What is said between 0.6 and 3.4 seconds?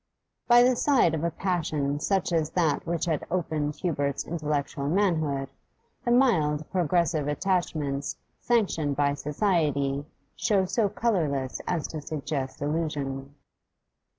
the side of a passion such as that which had